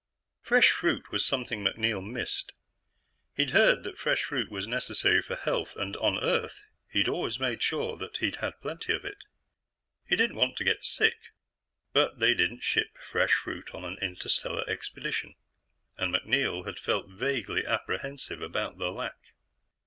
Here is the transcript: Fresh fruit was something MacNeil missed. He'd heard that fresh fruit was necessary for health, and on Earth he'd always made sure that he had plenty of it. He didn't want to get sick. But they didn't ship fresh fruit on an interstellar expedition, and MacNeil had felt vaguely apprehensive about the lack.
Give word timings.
Fresh 0.41 0.71
fruit 0.71 1.11
was 1.11 1.23
something 1.23 1.63
MacNeil 1.63 2.01
missed. 2.03 2.53
He'd 3.35 3.51
heard 3.51 3.83
that 3.83 3.99
fresh 3.99 4.23
fruit 4.23 4.49
was 4.49 4.65
necessary 4.65 5.21
for 5.21 5.35
health, 5.35 5.75
and 5.75 5.95
on 5.97 6.17
Earth 6.17 6.63
he'd 6.89 7.07
always 7.07 7.39
made 7.39 7.61
sure 7.61 7.95
that 7.97 8.17
he 8.17 8.31
had 8.31 8.59
plenty 8.61 8.93
of 8.93 9.05
it. 9.05 9.19
He 10.07 10.15
didn't 10.15 10.37
want 10.37 10.57
to 10.57 10.63
get 10.63 10.83
sick. 10.85 11.17
But 11.93 12.17
they 12.17 12.33
didn't 12.33 12.63
ship 12.63 12.97
fresh 12.97 13.33
fruit 13.33 13.75
on 13.75 13.85
an 13.85 13.99
interstellar 14.01 14.67
expedition, 14.67 15.35
and 15.99 16.11
MacNeil 16.11 16.63
had 16.65 16.79
felt 16.79 17.07
vaguely 17.07 17.63
apprehensive 17.63 18.41
about 18.41 18.79
the 18.79 18.91
lack. 18.91 19.35